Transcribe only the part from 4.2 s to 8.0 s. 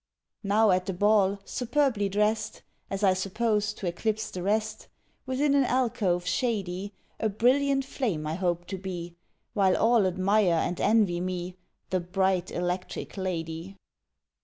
the rest, Within an alcove shady A brilliant